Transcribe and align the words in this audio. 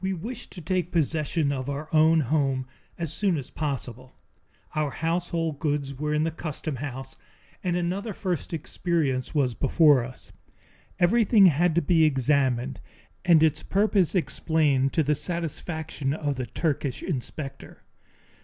We 0.03 0.13
wished 0.13 0.51
to 0.53 0.61
take 0.61 0.91
possession 0.91 1.51
of 1.51 1.69
our 1.69 1.87
own 1.93 2.21
home 2.21 2.65
as 2.97 3.13
soon 3.13 3.37
as 3.37 3.51
possible. 3.51 4.15
Our 4.73 4.89
household 4.89 5.59
goods 5.59 5.93
were 5.93 6.11
in 6.11 6.23
the 6.23 6.31
customhouse, 6.31 7.17
and 7.63 7.75
another 7.75 8.11
first 8.11 8.51
experience 8.51 9.35
was 9.35 9.53
before 9.53 10.03
us. 10.03 10.31
Everything 10.99 11.45
had 11.45 11.75
to 11.75 11.83
be 11.83 12.03
examined 12.03 12.79
and 13.23 13.43
its 13.43 13.61
purpose 13.61 14.15
explained 14.15 14.91
to 14.93 15.03
the 15.03 15.13
satisfaction 15.13 16.15
of 16.15 16.33
the 16.35 16.47
Turkish 16.47 17.03
inspector. 17.03 17.83